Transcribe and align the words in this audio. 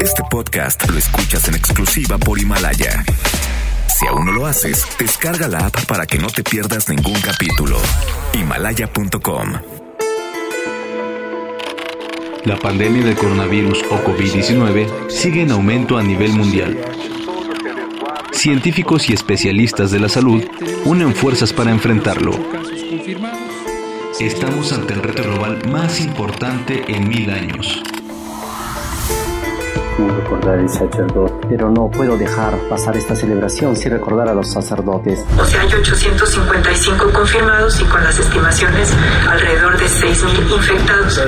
Este 0.00 0.22
podcast 0.30 0.88
lo 0.90 0.98
escuchas 0.98 1.48
en 1.48 1.54
exclusiva 1.54 2.18
por 2.18 2.38
Himalaya. 2.38 3.04
Si 3.88 4.06
aún 4.06 4.26
no 4.26 4.32
lo 4.32 4.46
haces, 4.46 4.86
descarga 4.98 5.48
la 5.48 5.66
app 5.66 5.86
para 5.86 6.06
que 6.06 6.18
no 6.18 6.26
te 6.26 6.42
pierdas 6.44 6.90
ningún 6.90 7.18
capítulo. 7.20 7.78
Himalaya.com. 8.34 9.52
La 12.44 12.58
pandemia 12.58 13.04
del 13.04 13.16
coronavirus 13.16 13.82
o 13.90 13.96
COVID-19 14.04 15.08
sigue 15.08 15.42
en 15.42 15.52
aumento 15.52 15.96
a 15.96 16.02
nivel 16.02 16.32
mundial. 16.32 16.78
Científicos 18.32 19.08
y 19.08 19.14
especialistas 19.14 19.90
de 19.90 20.00
la 20.00 20.08
salud 20.08 20.44
unen 20.84 21.14
fuerzas 21.14 21.52
para 21.52 21.70
enfrentarlo. 21.70 22.32
Estamos 24.20 24.72
ante 24.72 24.92
el 24.92 25.02
reto 25.02 25.22
global 25.22 25.66
más 25.70 26.00
importante 26.00 26.84
en 26.88 27.08
mil 27.08 27.30
años 27.30 27.82
recordar 29.98 30.58
el 30.58 30.68
sacerdote, 30.68 31.46
pero 31.48 31.70
no 31.70 31.90
puedo 31.90 32.16
dejar 32.16 32.56
pasar 32.68 32.96
esta 32.96 33.14
celebración 33.14 33.76
sin 33.76 33.92
recordar 33.92 34.28
a 34.28 34.34
los 34.34 34.50
sacerdotes. 34.50 35.24
O 35.38 35.44
sea, 35.44 35.60
hay 35.60 35.72
855 35.72 37.12
confirmados 37.12 37.80
y 37.80 37.84
con 37.84 38.02
las 38.02 38.18
estimaciones 38.18 38.92
alrededor 39.28 39.78
de 39.78 39.84
6.000 39.84 40.56
infectados. 40.56 41.18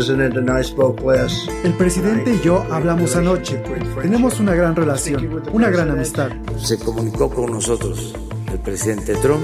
El 1.65 1.75
presidente 1.75 2.35
y 2.35 2.41
yo 2.41 2.65
hablamos 2.71 3.17
anoche. 3.17 3.63
Tenemos 4.01 4.41
una 4.41 4.55
gran 4.55 4.75
relación, 4.75 5.43
una 5.53 5.71
gran 5.71 5.91
amistad. 5.91 6.31
Se 6.57 6.79
comunicó 6.79 7.31
con 7.31 7.53
nosotros 7.53 8.15
el 8.53 8.59
presidente 8.61 9.15
Trump, 9.17 9.43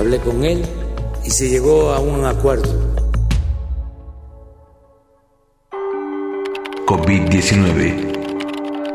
hablé 0.00 0.18
con 0.18 0.44
él 0.44 0.64
y 1.24 1.30
se 1.30 1.48
llegó 1.48 1.92
a 1.92 2.00
un 2.00 2.24
acuerdo. 2.24 2.92
COVID-19 6.86 8.21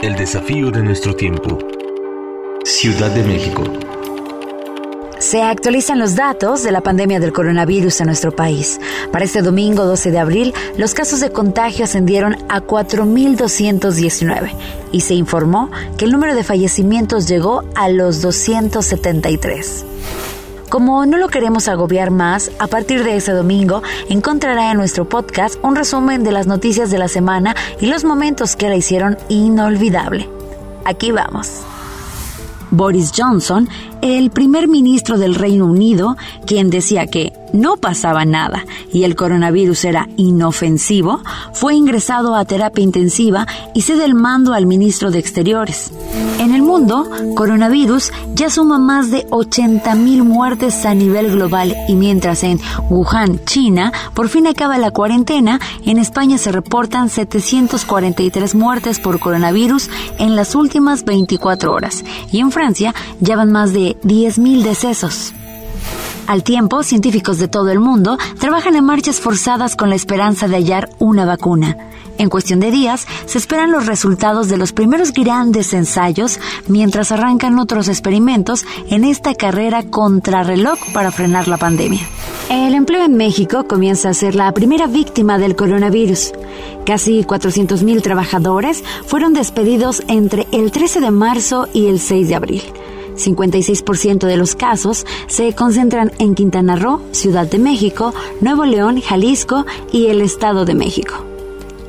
el 0.01 0.15
desafío 0.15 0.69
de 0.69 0.83
nuestro 0.83 1.15
tiempo. 1.15 1.57
Ciudad 2.63 3.09
de 3.09 3.23
México. 3.23 3.63
Se 5.17 5.41
actualizan 5.41 5.97
los 5.97 6.15
datos 6.15 6.61
de 6.61 6.71
la 6.71 6.81
pandemia 6.81 7.19
del 7.19 7.33
coronavirus 7.33 8.01
en 8.01 8.07
nuestro 8.07 8.31
país. 8.31 8.79
Para 9.11 9.25
este 9.25 9.41
domingo 9.41 9.85
12 9.85 10.11
de 10.11 10.19
abril, 10.19 10.53
los 10.77 10.93
casos 10.93 11.19
de 11.19 11.31
contagio 11.31 11.85
ascendieron 11.85 12.35
a 12.47 12.61
4.219 12.61 14.51
y 14.91 15.01
se 15.01 15.15
informó 15.15 15.71
que 15.97 16.05
el 16.05 16.11
número 16.11 16.35
de 16.35 16.43
fallecimientos 16.43 17.27
llegó 17.27 17.63
a 17.73 17.89
los 17.89 18.21
273. 18.21 19.86
Como 20.69 21.05
no 21.05 21.17
lo 21.17 21.29
queremos 21.29 21.69
agobiar 21.69 22.11
más, 22.11 22.51
a 22.59 22.67
partir 22.67 23.03
de 23.05 23.15
ese 23.15 23.31
domingo 23.31 23.81
encontrará 24.09 24.71
en 24.71 24.77
nuestro 24.77 25.07
podcast 25.07 25.55
un 25.63 25.77
resumen 25.77 26.23
de 26.23 26.33
las 26.33 26.45
noticias 26.45 26.91
de 26.91 26.97
la 26.97 27.07
semana 27.07 27.55
y 27.79 27.85
los 27.85 28.03
momentos 28.03 28.57
que 28.57 28.67
la 28.67 28.75
hicieron 28.75 29.17
inolvidable. 29.29 30.29
Aquí 30.83 31.11
vamos. 31.11 31.61
Boris 32.69 33.13
Johnson, 33.15 33.69
el 34.01 34.29
primer 34.29 34.67
ministro 34.67 35.17
del 35.17 35.35
Reino 35.35 35.65
Unido, 35.65 36.17
quien 36.45 36.69
decía 36.69 37.07
que 37.07 37.31
no 37.53 37.77
pasaba 37.77 38.25
nada 38.25 38.65
y 38.91 39.03
el 39.05 39.15
coronavirus 39.15 39.85
era 39.85 40.09
inofensivo, 40.17 41.21
fue 41.53 41.75
ingresado 41.75 42.35
a 42.35 42.43
terapia 42.43 42.83
intensiva 42.83 43.47
y 43.73 43.81
cede 43.81 44.03
el 44.03 44.15
mando 44.15 44.53
al 44.53 44.65
ministro 44.65 45.11
de 45.11 45.19
Exteriores. 45.19 45.91
Mundo, 46.67 47.09
coronavirus 47.35 48.11
ya 48.35 48.49
suma 48.49 48.77
más 48.77 49.09
de 49.09 49.25
80.000 49.29 50.23
muertes 50.23 50.85
a 50.85 50.93
nivel 50.93 51.31
global 51.31 51.75
y 51.87 51.95
mientras 51.95 52.43
en 52.43 52.59
Wuhan, 52.89 53.39
China, 53.45 53.93
por 54.13 54.27
fin 54.27 54.45
acaba 54.45 54.77
la 54.77 54.91
cuarentena, 54.91 55.59
en 55.85 55.97
España 55.97 56.37
se 56.37 56.51
reportan 56.51 57.09
743 57.09 58.53
muertes 58.53 58.99
por 58.99 59.19
coronavirus 59.19 59.89
en 60.19 60.35
las 60.35 60.53
últimas 60.55 61.05
24 61.05 61.71
horas 61.71 62.03
y 62.31 62.39
en 62.39 62.51
Francia 62.51 62.93
ya 63.21 63.37
van 63.37 63.51
más 63.51 63.73
de 63.73 63.97
10.000 64.01 64.61
decesos. 64.61 65.33
Al 66.27 66.43
tiempo, 66.43 66.83
científicos 66.83 67.39
de 67.39 67.47
todo 67.47 67.69
el 67.69 67.79
mundo 67.79 68.17
trabajan 68.37 68.75
en 68.75 68.83
marchas 68.83 69.21
forzadas 69.21 69.77
con 69.77 69.89
la 69.89 69.95
esperanza 69.95 70.49
de 70.49 70.57
hallar 70.57 70.89
una 70.99 71.23
vacuna. 71.23 71.77
En 72.17 72.29
cuestión 72.29 72.59
de 72.59 72.71
días, 72.71 73.05
se 73.25 73.37
esperan 73.37 73.71
los 73.71 73.85
resultados 73.85 74.47
de 74.47 74.57
los 74.57 74.73
primeros 74.73 75.13
grandes 75.13 75.73
ensayos 75.73 76.39
mientras 76.67 77.11
arrancan 77.11 77.59
otros 77.59 77.87
experimentos 77.87 78.65
en 78.89 79.03
esta 79.03 79.35
carrera 79.35 79.83
contrarreloj 79.83 80.79
para 80.93 81.11
frenar 81.11 81.47
la 81.47 81.57
pandemia. 81.57 82.01
El 82.49 82.73
empleo 82.73 83.03
en 83.03 83.17
México 83.17 83.67
comienza 83.67 84.09
a 84.09 84.13
ser 84.13 84.33
la 84.33 84.51
primera 84.53 84.87
víctima 84.87 85.37
del 85.37 85.55
coronavirus. 85.55 86.31
Casi 86.85 87.23
400.000 87.23 88.01
trabajadores 88.01 88.83
fueron 89.05 89.33
despedidos 89.33 90.01
entre 90.07 90.47
el 90.51 90.71
13 90.71 91.01
de 91.01 91.11
marzo 91.11 91.67
y 91.73 91.87
el 91.87 91.99
6 91.99 92.29
de 92.29 92.35
abril. 92.35 92.63
56% 93.17 94.25
de 94.27 94.37
los 94.37 94.55
casos 94.55 95.05
se 95.27 95.53
concentran 95.53 96.11
en 96.19 96.35
Quintana 96.35 96.75
Roo, 96.75 97.01
Ciudad 97.11 97.47
de 97.47 97.59
México, 97.59 98.13
Nuevo 98.41 98.65
León, 98.65 99.01
Jalisco 99.01 99.65
y 99.91 100.07
el 100.07 100.21
Estado 100.21 100.65
de 100.65 100.75
México. 100.75 101.26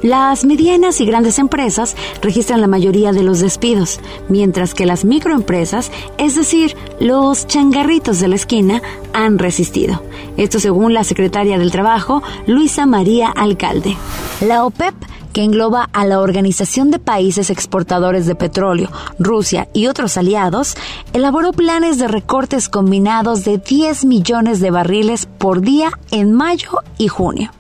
Las 0.03 0.44
medianas 0.44 1.00
y 1.00 1.06
grandes 1.06 1.41
empresas 1.41 1.97
registran 2.22 2.60
la 2.60 2.69
mayoría 2.69 3.10
de 3.12 3.25
los 3.25 3.41
despidos, 3.41 3.98
mientras 4.28 4.72
que 4.72 4.86
las 4.86 5.04
microempresas, 5.04 5.91
es 6.19 6.36
decir, 6.36 6.76
los 7.00 7.48
changarritos 7.48 8.20
de 8.20 8.28
la 8.28 8.36
esquina, 8.36 8.81
han 9.12 9.41
resistido. 9.41 10.03
Esto 10.36 10.60
según 10.60 10.94
la 10.94 11.03
secretaria 11.03 11.59
del 11.59 11.72
Trabajo, 11.72 12.22
Luisa 12.47 12.86
María 12.86 13.28
Alcalde. 13.28 13.97
La 14.41 14.64
OPEP 14.64 14.94
que 15.32 15.42
engloba 15.42 15.88
a 15.92 16.06
la 16.06 16.20
Organización 16.20 16.91
de 16.91 17.00
Países 17.00 17.50
Exportadores 17.50 18.26
de 18.26 18.36
Petróleo, 18.36 18.91
Rusia 19.19 19.69
y 19.72 19.88
otros 19.88 20.16
aliados, 20.16 20.76
elaboró 21.12 21.53
planes 21.53 21.98
de 21.98 22.09
recortes 22.09 22.69
combinados 22.69 23.44
de 23.44 23.59
10 23.59 24.04
millones 24.04 24.60
de 24.60 24.70
barriles 24.70 25.26
por 25.26 25.60
día 25.60 25.91
en 26.10 26.32
mayo 26.32 26.78
y 26.98 27.09
junio 27.09 27.50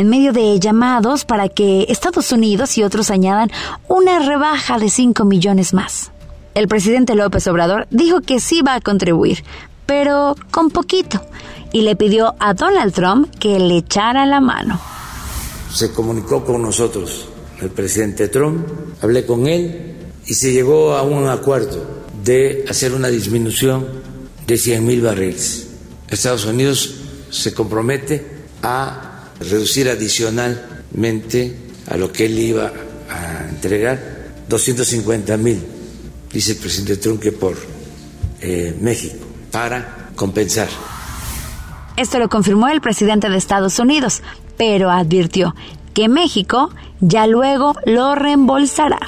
en 0.00 0.08
medio 0.08 0.32
de 0.32 0.58
llamados 0.58 1.24
para 1.24 1.48
que 1.48 1.86
Estados 1.88 2.32
Unidos 2.32 2.76
y 2.78 2.82
otros 2.82 3.10
añadan 3.10 3.50
una 3.88 4.18
rebaja 4.18 4.78
de 4.78 4.90
5 4.90 5.24
millones 5.24 5.74
más. 5.74 6.10
El 6.54 6.68
presidente 6.68 7.14
López 7.14 7.46
Obrador 7.46 7.86
dijo 7.90 8.20
que 8.20 8.40
sí 8.40 8.62
va 8.62 8.74
a 8.74 8.80
contribuir, 8.80 9.44
pero 9.86 10.34
con 10.50 10.70
poquito, 10.70 11.22
y 11.72 11.82
le 11.82 11.96
pidió 11.96 12.34
a 12.38 12.54
Donald 12.54 12.92
Trump 12.92 13.30
que 13.38 13.58
le 13.58 13.76
echara 13.76 14.26
la 14.26 14.40
mano 14.40 14.80
se 15.72 15.92
comunicó 15.92 16.44
con 16.44 16.62
nosotros 16.62 17.26
el 17.60 17.70
presidente 17.70 18.28
Trump, 18.28 18.66
hablé 19.02 19.24
con 19.24 19.46
él 19.46 19.94
y 20.26 20.34
se 20.34 20.52
llegó 20.52 20.94
a 20.94 21.02
un 21.02 21.28
acuerdo 21.28 21.84
de 22.24 22.64
hacer 22.68 22.92
una 22.92 23.08
disminución 23.08 23.86
de 24.46 24.56
100 24.56 24.86
mil 24.86 25.02
barriles. 25.02 25.68
Estados 26.08 26.44
Unidos 26.46 26.94
se 27.30 27.54
compromete 27.54 28.26
a 28.62 29.09
reducir 29.40 29.88
adicionalmente 29.88 31.56
a 31.88 31.96
lo 31.96 32.12
que 32.12 32.26
él 32.26 32.38
iba 32.38 32.72
a 33.08 33.48
entregar 33.48 34.20
250 34.48 35.36
mil, 35.36 35.60
dice 36.32 36.52
el 36.52 36.58
presidente 36.58 36.96
Trump 36.96 37.20
que 37.20 37.32
por 37.32 37.56
eh, 38.40 38.76
México, 38.80 39.24
para 39.50 40.10
compensar. 40.14 40.68
Esto 41.96 42.18
lo 42.18 42.28
confirmó 42.28 42.68
el 42.68 42.80
presidente 42.80 43.28
de 43.28 43.36
Estados 43.36 43.78
Unidos, 43.78 44.22
pero 44.56 44.90
advirtió 44.90 45.54
que 45.92 46.08
México 46.08 46.70
ya 47.00 47.26
luego 47.26 47.74
lo 47.84 48.14
reembolsará. 48.14 49.00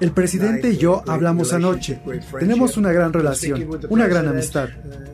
El 0.00 0.12
presidente 0.12 0.70
y 0.70 0.76
yo 0.76 1.02
hablamos 1.08 1.52
anoche. 1.52 2.00
Tenemos 2.38 2.76
una 2.76 2.92
gran 2.92 3.12
relación, 3.12 3.68
una 3.88 4.06
gran 4.06 4.28
amistad. 4.28 4.68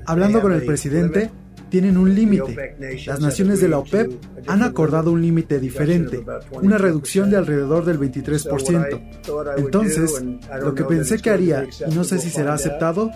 Hablando 0.07 0.43
con 0.43 0.53
el 0.53 0.65
presidente, 0.65 1.31
tienen 1.69 1.97
un 1.97 2.15
límite. 2.15 2.77
Las 3.07 3.21
naciones 3.21 3.61
de 3.61 3.69
la 3.69 3.79
OPEP 3.79 4.13
han 4.47 4.63
acordado 4.63 5.13
un 5.13 5.23
límite 5.23 5.59
diferente, 5.59 6.25
una 6.53 6.79
reducción 6.79 7.31
de 7.31 7.37
alrededor 7.37 7.85
del 7.85 7.99
23%. 7.99 9.59
Entonces, 9.59 10.25
lo 10.61 10.75
que 10.75 10.85
pensé 10.85 11.19
que 11.19 11.31
haría, 11.31 11.67
y 11.89 11.95
no 11.95 12.05
sé 12.05 12.19
si 12.19 12.31
será 12.31 12.55
aceptado, 12.55 13.11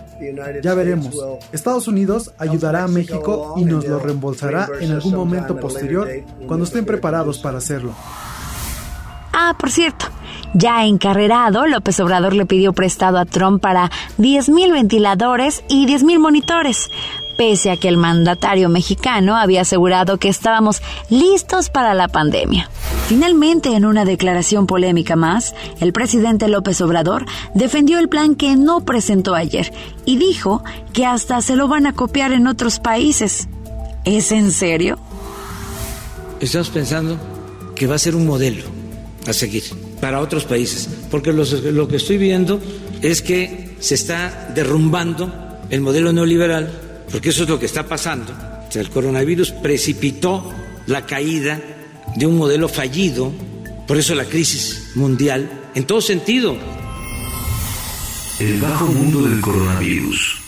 ya 0.61 0.73
veremos. 0.73 1.15
Estados 1.51 1.87
Unidos 1.87 2.33
ayudará 2.37 2.83
a 2.83 2.87
México 2.87 3.55
y 3.57 3.65
nos 3.65 3.87
lo 3.87 3.99
reembolsará 3.99 4.69
en 4.79 4.91
algún 4.91 5.15
momento 5.15 5.59
posterior 5.59 6.09
cuando 6.47 6.65
estén 6.65 6.85
preparados 6.85 7.39
para 7.39 7.57
hacerlo. 7.57 7.93
Ah, 9.35 9.55
por 9.59 9.71
cierto, 9.71 10.05
ya 10.53 10.85
encarrerado, 10.85 11.65
López 11.65 11.99
Obrador 11.99 12.33
le 12.33 12.45
pidió 12.45 12.73
prestado 12.73 13.17
a 13.17 13.25
Trump 13.25 13.61
para 13.61 13.89
10.000 14.19 14.71
ventiladores 14.71 15.63
y 15.67 15.87
10.000 15.87 16.19
monitores, 16.19 16.91
pese 17.37 17.71
a 17.71 17.77
que 17.77 17.87
el 17.87 17.97
mandatario 17.97 18.69
mexicano 18.69 19.35
había 19.35 19.61
asegurado 19.61 20.17
que 20.17 20.29
estábamos 20.29 20.81
listos 21.09 21.69
para 21.69 21.93
la 21.93 22.07
pandemia. 22.07 22.69
Finalmente, 23.07 23.75
en 23.75 23.85
una 23.85 24.05
declaración 24.05 24.65
polémica 24.65 25.15
más, 25.15 25.53
el 25.79 25.93
presidente 25.93 26.47
López 26.47 26.79
Obrador 26.81 27.25
defendió 27.53 27.99
el 27.99 28.09
plan 28.09 28.35
que 28.35 28.55
no 28.55 28.85
presentó 28.85 29.35
ayer 29.35 29.73
y 30.05 30.17
dijo 30.17 30.63
que 30.93 31.05
hasta 31.05 31.41
se 31.41 31.55
lo 31.55 31.67
van 31.67 31.85
a 31.85 31.93
copiar 31.93 32.31
en 32.31 32.47
otros 32.47 32.79
países. 32.79 33.47
¿Es 34.05 34.31
en 34.31 34.51
serio? 34.51 34.99
Estamos 36.39 36.69
pensando 36.69 37.17
que 37.75 37.87
va 37.87 37.95
a 37.95 37.99
ser 37.99 38.15
un 38.15 38.25
modelo 38.25 38.63
a 39.27 39.33
seguir 39.33 39.63
para 40.01 40.19
otros 40.19 40.43
países, 40.43 40.89
porque 41.09 41.31
lo 41.31 41.87
que 41.87 41.95
estoy 41.95 42.17
viendo 42.17 42.59
es 43.01 43.21
que 43.21 43.75
se 43.79 43.95
está 43.95 44.49
derrumbando 44.53 45.31
el 45.69 45.81
modelo 45.81 46.11
neoliberal, 46.11 46.71
porque 47.11 47.29
eso 47.29 47.43
es 47.43 47.49
lo 47.49 47.59
que 47.59 47.65
está 47.65 47.87
pasando. 47.87 48.33
el 48.73 48.89
coronavirus 48.89 49.51
precipitó 49.51 50.51
la 50.87 51.05
caída 51.05 51.59
de 52.15 52.25
un 52.25 52.37
modelo 52.37 52.67
fallido, 52.67 53.31
por 53.87 53.97
eso 53.97 54.15
la 54.15 54.25
crisis 54.25 54.91
mundial, 54.95 55.49
en 55.75 55.85
todo 55.85 56.01
sentido. 56.01 56.55
El 58.39 58.59
bajo 58.59 58.87
mundo 58.87 59.21
del 59.21 59.41
coronavirus. 59.41 60.43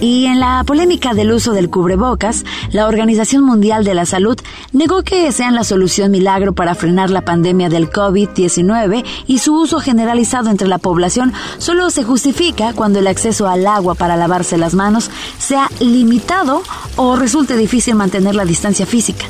Y 0.00 0.26
en 0.26 0.40
la 0.40 0.64
polémica 0.64 1.14
del 1.14 1.32
uso 1.32 1.52
del 1.52 1.70
cubrebocas, 1.70 2.44
la 2.72 2.86
Organización 2.86 3.44
Mundial 3.44 3.84
de 3.84 3.94
la 3.94 4.04
Salud 4.04 4.36
negó 4.74 5.02
que 5.02 5.32
sean 5.32 5.54
la 5.54 5.64
solución 5.64 6.10
milagro 6.10 6.52
para 6.52 6.74
frenar 6.74 7.08
la 7.08 7.22
pandemia 7.22 7.70
del 7.70 7.88
COVID-19 7.88 9.04
y 9.26 9.38
su 9.38 9.54
uso 9.58 9.80
generalizado 9.80 10.50
entre 10.50 10.68
la 10.68 10.78
población 10.78 11.32
solo 11.56 11.88
se 11.88 12.04
justifica 12.04 12.74
cuando 12.74 12.98
el 12.98 13.06
acceso 13.06 13.48
al 13.48 13.66
agua 13.66 13.94
para 13.94 14.16
lavarse 14.16 14.58
las 14.58 14.74
manos 14.74 15.10
sea 15.38 15.70
limitado 15.80 16.62
o 16.96 17.16
resulte 17.16 17.56
difícil 17.56 17.94
mantener 17.94 18.34
la 18.34 18.44
distancia 18.44 18.84
física. 18.84 19.24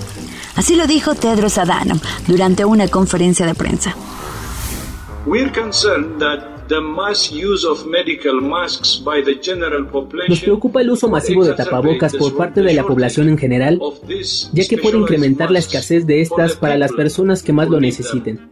Así 0.57 0.77
lo 0.77 0.87
dijo 0.87 1.15
Tedros 1.15 1.59
Adhanom 1.59 2.01
durante 2.27 2.65
una 2.65 2.89
conferencia 2.89 3.47
de 3.47 3.55
prensa. 3.55 3.95
Nos 10.29 10.41
preocupa 10.41 10.81
el 10.81 10.91
uso 10.91 11.09
masivo 11.09 11.45
de 11.45 11.55
tapabocas 11.55 12.17
por 12.17 12.37
parte 12.37 12.63
de 12.63 12.73
la 12.73 12.85
población 12.85 13.29
en 13.29 13.39
general, 13.39 13.81
ya 14.53 14.69
que 14.69 14.79
puede 14.79 14.99
incrementar 14.99 15.51
la 15.51 15.59
escasez 15.59 16.07
de 16.07 16.21
estas 16.21 16.57
para 16.57 16.79
las 16.79 16.93
personas 16.93 17.43
que 17.43 17.53
más 17.53 17.69
lo 17.69 17.81
necesiten. 17.81 18.51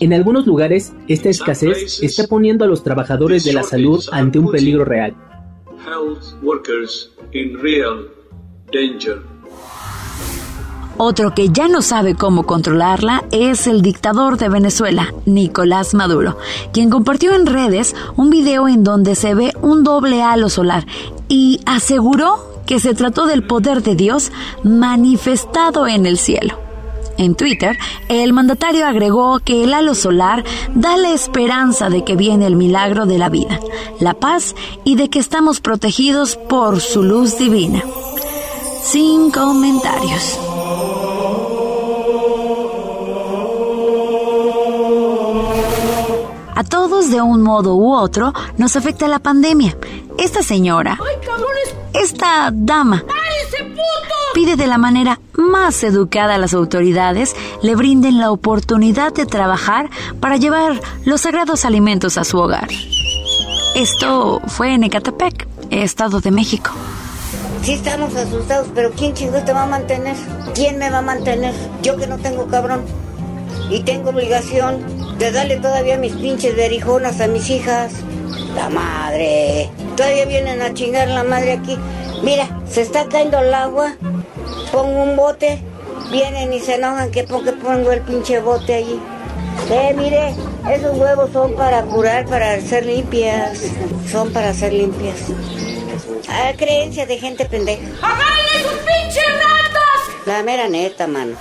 En 0.00 0.12
algunos 0.12 0.46
lugares, 0.46 0.92
esta 1.08 1.28
escasez 1.28 2.02
está 2.02 2.26
poniendo 2.26 2.64
a 2.64 2.68
los 2.68 2.82
trabajadores 2.82 3.44
de 3.44 3.52
la 3.52 3.62
salud 3.62 4.02
ante 4.10 4.38
un 4.38 4.50
peligro 4.50 4.84
real. 4.84 5.14
Otro 11.02 11.34
que 11.34 11.48
ya 11.48 11.66
no 11.66 11.80
sabe 11.80 12.14
cómo 12.14 12.42
controlarla 12.42 13.24
es 13.30 13.66
el 13.66 13.80
dictador 13.80 14.36
de 14.36 14.50
Venezuela, 14.50 15.14
Nicolás 15.24 15.94
Maduro, 15.94 16.36
quien 16.74 16.90
compartió 16.90 17.34
en 17.34 17.46
redes 17.46 17.96
un 18.16 18.28
video 18.28 18.68
en 18.68 18.84
donde 18.84 19.14
se 19.14 19.32
ve 19.32 19.54
un 19.62 19.82
doble 19.82 20.22
halo 20.22 20.50
solar 20.50 20.84
y 21.26 21.58
aseguró 21.64 22.62
que 22.66 22.80
se 22.80 22.92
trató 22.92 23.24
del 23.24 23.44
poder 23.44 23.82
de 23.82 23.94
Dios 23.94 24.30
manifestado 24.62 25.86
en 25.86 26.04
el 26.04 26.18
cielo. 26.18 26.58
En 27.16 27.34
Twitter, 27.34 27.78
el 28.10 28.34
mandatario 28.34 28.86
agregó 28.86 29.38
que 29.38 29.64
el 29.64 29.72
halo 29.72 29.94
solar 29.94 30.44
da 30.74 30.98
la 30.98 31.14
esperanza 31.14 31.88
de 31.88 32.04
que 32.04 32.14
viene 32.14 32.46
el 32.46 32.56
milagro 32.56 33.06
de 33.06 33.16
la 33.16 33.30
vida, 33.30 33.58
la 34.00 34.12
paz 34.12 34.54
y 34.84 34.96
de 34.96 35.08
que 35.08 35.18
estamos 35.18 35.62
protegidos 35.62 36.36
por 36.36 36.78
su 36.80 37.02
luz 37.02 37.38
divina. 37.38 37.82
Sin 38.82 39.30
comentarios. 39.30 40.38
A 46.54 46.64
todos 46.64 47.10
de 47.10 47.20
un 47.20 47.42
modo 47.42 47.74
u 47.76 47.94
otro 47.94 48.32
nos 48.58 48.76
afecta 48.76 49.08
la 49.08 49.18
pandemia. 49.18 49.76
Esta 50.18 50.42
señora, 50.42 50.98
esta 51.94 52.50
dama, 52.52 53.04
pide 54.34 54.56
de 54.56 54.66
la 54.66 54.78
manera 54.78 55.20
más 55.34 55.82
educada 55.82 56.34
a 56.34 56.38
las 56.38 56.54
autoridades 56.54 57.34
le 57.62 57.74
brinden 57.74 58.18
la 58.18 58.30
oportunidad 58.30 59.12
de 59.12 59.26
trabajar 59.26 59.90
para 60.20 60.36
llevar 60.36 60.80
los 61.04 61.22
sagrados 61.22 61.64
alimentos 61.64 62.18
a 62.18 62.24
su 62.24 62.38
hogar. 62.38 62.68
Esto 63.74 64.40
fue 64.46 64.74
en 64.74 64.84
Ecatepec, 64.84 65.48
Estado 65.70 66.20
de 66.20 66.30
México. 66.30 66.70
Sí 67.62 67.74
estamos 67.74 68.16
asustados, 68.16 68.68
pero 68.74 68.90
¿quién 68.92 69.12
chingos 69.12 69.44
te 69.44 69.52
va 69.52 69.64
a 69.64 69.66
mantener? 69.66 70.16
¿Quién 70.54 70.78
me 70.78 70.88
va 70.88 70.98
a 70.98 71.02
mantener? 71.02 71.52
Yo 71.82 71.96
que 71.96 72.06
no 72.06 72.16
tengo 72.16 72.46
cabrón. 72.46 72.80
Y 73.68 73.80
tengo 73.80 74.10
obligación 74.10 75.18
de 75.18 75.30
darle 75.30 75.58
todavía 75.58 75.98
mis 75.98 76.14
pinches 76.14 76.56
berijonas 76.56 77.20
a 77.20 77.26
mis 77.26 77.50
hijas. 77.50 77.92
La 78.54 78.70
madre. 78.70 79.68
Todavía 79.94 80.24
vienen 80.24 80.62
a 80.62 80.72
chingar 80.72 81.08
la 81.08 81.22
madre 81.22 81.52
aquí. 81.52 81.76
Mira, 82.22 82.48
se 82.66 82.80
está 82.80 83.04
cayendo 83.06 83.38
el 83.38 83.52
agua. 83.52 83.94
Pongo 84.72 85.02
un 85.02 85.16
bote. 85.16 85.62
Vienen 86.10 86.54
y 86.54 86.60
se 86.60 86.76
enojan 86.76 87.10
que 87.10 87.24
porque 87.24 87.52
pongo 87.52 87.92
el 87.92 88.00
pinche 88.00 88.40
bote 88.40 88.74
allí. 88.74 88.98
Eh, 89.70 89.94
mire, 89.96 90.34
esos 90.72 90.96
huevos 90.96 91.30
son 91.32 91.54
para 91.54 91.82
curar, 91.82 92.24
para 92.24 92.58
ser 92.62 92.86
limpias. 92.86 93.60
Son 94.10 94.32
para 94.32 94.54
ser 94.54 94.72
limpias. 94.72 95.16
A 96.30 96.52
creencia 96.56 97.06
de 97.06 97.18
gente 97.18 97.44
pendeja. 97.44 97.82
¡Háganle 98.02 98.62
sus 98.62 98.78
pinches 98.78 99.24
ratas! 99.34 100.26
La 100.26 100.42
mera 100.42 100.68
neta, 100.68 101.06
mano. 101.06 101.36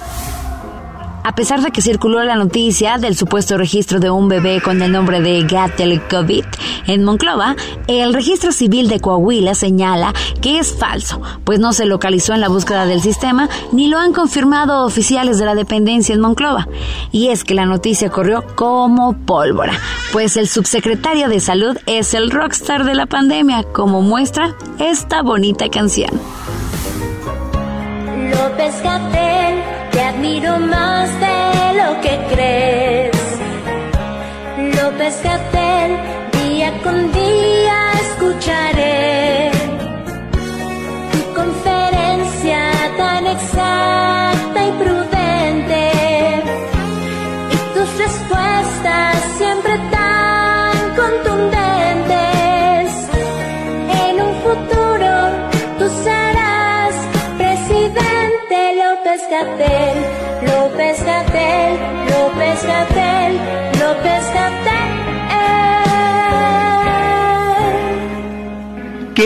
A 1.24 1.36
pesar 1.36 1.62
de 1.62 1.72
que 1.72 1.82
circuló 1.82 2.24
la 2.24 2.36
noticia 2.36 2.98
del 2.98 3.16
supuesto 3.16 3.58
registro 3.58 4.00
de 4.00 4.10
un 4.10 4.30
bebé 4.30 4.62
con 4.62 4.82
el 4.82 4.92
nombre 4.92 5.22
de 5.22 5.44
Gatel 5.44 6.02
COVID 6.08 6.46
en 6.88 7.04
Monclova, 7.04 7.56
el 7.88 8.14
registro 8.14 8.52
civil 8.52 8.88
de 8.88 9.00
Coahuila 9.00 9.54
señala 9.54 10.14
que 10.42 10.60
es 10.60 10.74
falso, 10.74 11.22
pues 11.44 11.60
no 11.60 11.74
se 11.74 11.86
localizó 11.86 12.34
en 12.34 12.42
la 12.42 12.50
búsqueda 12.50 12.86
del 12.86 13.02
sistema 13.02 13.50
ni 13.72 13.88
lo 13.88 13.98
han 13.98 14.14
confirmado 14.14 14.86
oficiales 14.86 15.38
de 15.38 15.46
la 15.46 15.56
dependencia 15.56 16.16
en 16.16 16.22
Monclova. 16.22 16.68
Y 17.12 17.28
es 17.28 17.44
que 17.44 17.54
la 17.54 17.66
noticia 17.66 18.10
corrió 18.10 18.44
como 18.56 19.14
pólvora, 19.26 19.74
pues 20.12 20.38
el 20.38 20.48
subsecretario 20.48 21.30
de 21.30 21.40
Salud 21.40 21.78
es 21.86 22.14
el 22.14 22.32
rockstar 22.32 22.86
de 22.86 22.96
la 22.96 23.06
pandemia, 23.06 23.64
como 23.64 24.02
muestra 24.02 24.56
esta 24.80 25.22
bonita 25.22 25.70
canción. 25.70 26.10
López 28.32 28.82
Gatel 28.84 29.40
te 29.64 29.79
admiro 30.10 30.58
más 30.58 31.20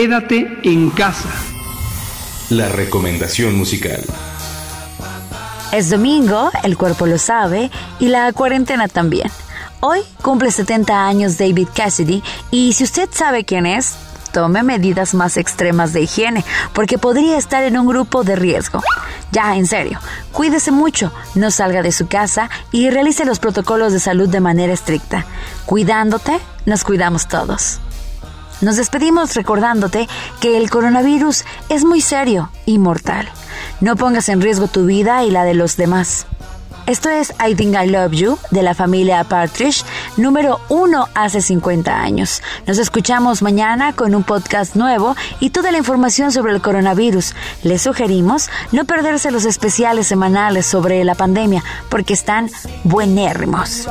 Quédate 0.04 0.58
en 0.64 0.90
casa. 0.90 1.30
La 2.50 2.68
recomendación 2.68 3.56
musical. 3.56 4.04
Es 5.72 5.88
domingo, 5.88 6.50
el 6.62 6.76
cuerpo 6.76 7.06
lo 7.06 7.16
sabe 7.16 7.70
y 7.98 8.08
la 8.08 8.30
cuarentena 8.34 8.86
también. 8.88 9.30
Hoy 9.80 10.00
cumple 10.20 10.50
70 10.50 11.06
años 11.06 11.38
David 11.38 11.68
Cassidy 11.74 12.22
y 12.50 12.74
si 12.74 12.84
usted 12.84 13.08
sabe 13.12 13.46
quién 13.46 13.64
es, 13.64 13.94
tome 14.30 14.62
medidas 14.62 15.14
más 15.14 15.38
extremas 15.38 15.94
de 15.94 16.02
higiene 16.02 16.44
porque 16.74 16.98
podría 16.98 17.38
estar 17.38 17.62
en 17.64 17.78
un 17.78 17.86
grupo 17.86 18.24
de 18.24 18.36
riesgo. 18.36 18.82
Ya, 19.32 19.56
en 19.56 19.66
serio, 19.66 20.00
cuídese 20.32 20.70
mucho, 20.70 21.14
no 21.34 21.50
salga 21.50 21.80
de 21.80 21.92
su 21.92 22.08
casa 22.08 22.50
y 22.72 22.90
realice 22.90 23.24
los 23.24 23.38
protocolos 23.38 23.94
de 23.94 24.00
salud 24.00 24.28
de 24.28 24.40
manera 24.40 24.74
estricta. 24.74 25.24
Cuidándote, 25.64 26.38
nos 26.66 26.84
cuidamos 26.84 27.26
todos. 27.26 27.80
Nos 28.60 28.76
despedimos 28.76 29.34
recordándote 29.34 30.08
que 30.40 30.56
el 30.56 30.70
coronavirus 30.70 31.44
es 31.68 31.84
muy 31.84 32.00
serio 32.00 32.50
y 32.66 32.78
mortal. 32.78 33.28
No 33.80 33.96
pongas 33.96 34.28
en 34.28 34.40
riesgo 34.40 34.68
tu 34.68 34.86
vida 34.86 35.24
y 35.24 35.30
la 35.30 35.44
de 35.44 35.54
los 35.54 35.76
demás. 35.76 36.26
Esto 36.86 37.08
es 37.08 37.32
I 37.40 37.54
Think 37.54 37.74
I 37.82 37.86
Love 37.86 38.12
You 38.12 38.38
de 38.50 38.62
la 38.62 38.74
familia 38.74 39.24
Partridge, 39.24 39.84
número 40.18 40.60
uno 40.68 41.08
hace 41.14 41.40
50 41.40 41.98
años. 41.98 42.42
Nos 42.66 42.76
escuchamos 42.76 43.40
mañana 43.40 43.94
con 43.94 44.14
un 44.14 44.22
podcast 44.22 44.76
nuevo 44.76 45.16
y 45.40 45.48
toda 45.48 45.72
la 45.72 45.78
información 45.78 46.30
sobre 46.30 46.52
el 46.52 46.60
coronavirus. 46.60 47.34
Les 47.62 47.80
sugerimos 47.80 48.50
no 48.70 48.84
perderse 48.84 49.30
los 49.30 49.46
especiales 49.46 50.06
semanales 50.06 50.66
sobre 50.66 51.02
la 51.04 51.14
pandemia 51.14 51.64
porque 51.88 52.12
están 52.12 52.50
buenérrimos. 52.84 53.88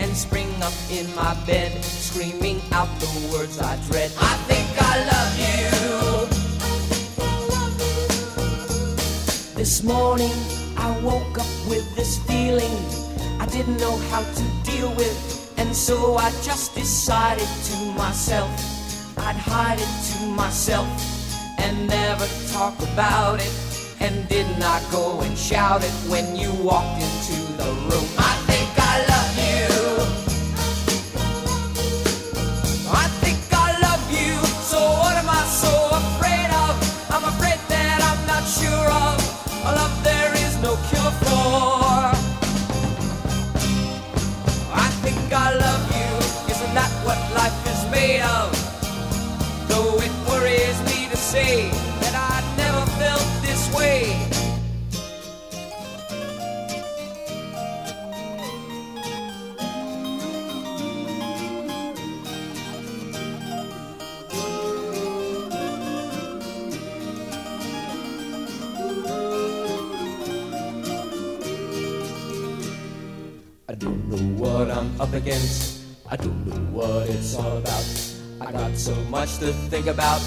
And 0.00 0.16
spring 0.16 0.50
up 0.62 0.72
in 0.90 1.06
my 1.14 1.34
bed, 1.46 1.84
screaming 1.84 2.60
out 2.72 2.88
the 2.98 3.06
words 3.32 3.58
I 3.60 3.76
dread. 3.88 4.10
I 4.18 4.36
think 4.48 4.68
I 4.80 4.94
love 5.12 5.38
you. 5.38 5.70
This 9.54 9.82
morning 9.82 10.32
I 10.76 10.90
woke 11.02 11.38
up 11.38 11.46
with 11.68 11.86
this 11.94 12.18
feeling 12.26 12.76
I 13.40 13.46
didn't 13.46 13.76
know 13.76 13.96
how 14.10 14.22
to 14.22 14.44
deal 14.64 14.90
with, 14.94 15.54
and 15.58 15.76
so 15.76 16.16
I 16.16 16.30
just 16.42 16.74
decided 16.74 17.48
to 17.68 17.76
myself 17.92 18.50
I'd 19.18 19.36
hide 19.36 19.78
it 19.78 19.92
to 20.12 20.26
myself 20.26 21.19
and 21.62 21.86
never 21.88 22.26
talk 22.52 22.78
about 22.92 23.40
it. 23.40 23.52
And 24.00 24.26
did 24.28 24.46
not 24.58 24.82
go 24.90 25.20
and 25.20 25.36
shout 25.36 25.84
it 25.84 25.92
when 26.08 26.34
you 26.34 26.50
walked 26.54 27.02
into 27.02 27.36
the 27.58 27.70
room. 27.88 28.08
I 28.16 28.39
up 75.10 75.16
against. 75.16 75.82
I 76.08 76.16
don't 76.16 76.46
know 76.46 76.78
what 76.78 77.08
it's 77.08 77.34
all 77.34 77.58
about. 77.58 77.84
I 78.40 78.52
got 78.52 78.76
so 78.76 78.94
much 79.10 79.38
to 79.38 79.52
think 79.68 79.86
about. 79.86 80.20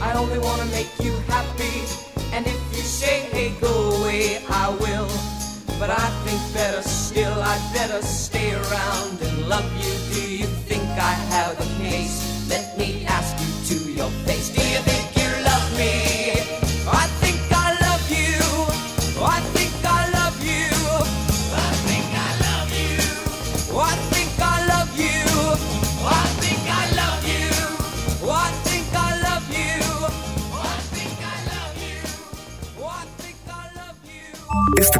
I 0.00 0.12
only 0.14 0.38
wanna 0.38 0.66
make 0.66 0.90
you 1.00 1.12
happy. 1.26 1.82
And 2.32 2.46
if 2.46 2.60
you 2.76 2.82
say, 2.82 3.20
hey, 3.32 3.50
go 3.60 3.72
away, 3.98 4.44
I 4.48 4.68
will. 4.70 5.08
But 5.78 5.90
I 5.90 6.08
think 6.24 6.40
better 6.54 6.82
still, 6.82 7.32
I'd 7.32 7.70
better 7.74 8.02
stay 8.02 8.52
around 8.52 9.20
and 9.22 9.48
love 9.48 9.70
you. 9.76 10.14
Do 10.14 10.22
you 10.30 10.46
think 10.68 10.82
I 10.82 11.14
have 11.34 11.58
the 11.58 11.66
case? 11.82 12.37